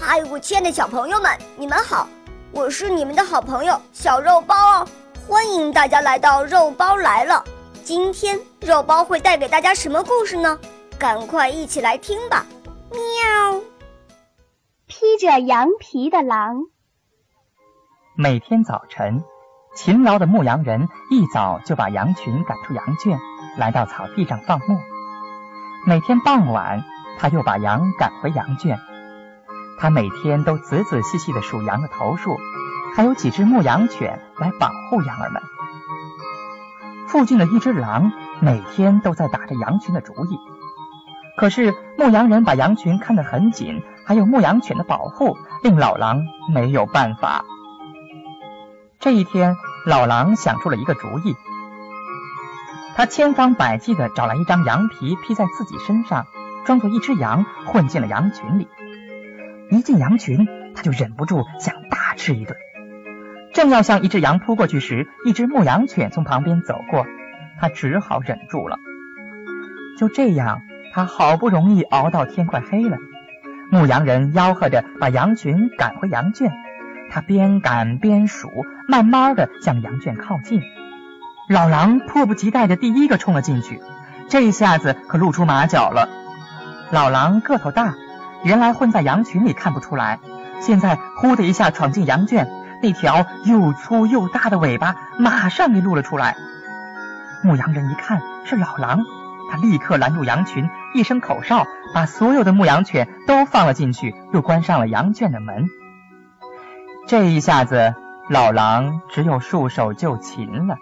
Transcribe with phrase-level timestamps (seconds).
[0.00, 2.08] 嗨，我亲爱的小朋友们，你们好！
[2.52, 4.88] 我是你们的好朋友小肉包哦，
[5.26, 7.44] 欢迎大家来到肉包来了。
[7.82, 10.56] 今天肉包会带给大家什么故事呢？
[10.98, 12.46] 赶快一起来听吧！
[12.90, 13.60] 喵。
[14.86, 16.62] 披着羊皮的狼。
[18.16, 19.24] 每天早晨，
[19.74, 23.18] 勤劳的牧羊人一早就把羊群赶出羊圈，
[23.58, 24.78] 来到草地上放牧。
[25.86, 26.84] 每天傍晚，
[27.18, 28.78] 他又把羊赶回羊圈。
[29.78, 32.36] 他每天都仔仔细细地数羊的头数，
[32.96, 35.42] 还有几只牧羊犬来保护羊儿们。
[37.06, 40.38] 附近的一只狼每天都在打着羊群的主意，
[41.36, 46.22] 可是牧羊人把羊群看得很紧，还有牧羊犬的保护令老狼
[46.52, 47.44] 没有办法。
[49.00, 51.36] 这一天，老狼想出了一个主意。
[52.96, 56.26] 他千方百计地找来一张羊皮披在自己身上，
[56.66, 58.66] 装作一只羊混进了羊群里。
[59.70, 62.56] 一进羊群，他就忍不住想大吃一顿。
[63.52, 67.06] 正要向一只羊扑过去时，一只牧羊犬从旁边走过，
[67.60, 68.78] 他只好忍住了。
[69.98, 72.98] 就这样，他好不容易熬到天快黑了，
[73.70, 76.52] 牧羊人吆喝着把羊群赶回羊圈。
[77.10, 78.50] 他边赶边数，
[78.86, 80.62] 慢慢的向羊圈靠近。
[81.48, 83.80] 老狼迫不及待的第一个冲了进去，
[84.28, 86.08] 这一下子可露出马脚了。
[86.90, 87.94] 老狼个头大，
[88.44, 90.18] 原来混在羊群里看不出来，
[90.60, 92.48] 现在呼的一下闯进羊圈，
[92.82, 96.36] 那条又粗又大的尾巴马上给露了出来。
[97.44, 99.04] 牧羊人一看是老狼，
[99.50, 105.66] 他立刻拦住羊群，一声口哨，把所有的牧羊犬都放了进去，又关上了羊圈的门。
[107.06, 107.94] 这一下子，
[108.28, 110.76] 老狼只有束手就擒了。